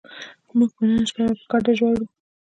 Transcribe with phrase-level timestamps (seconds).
[0.57, 2.05] موږ به نن شپه په ګډه ژاړو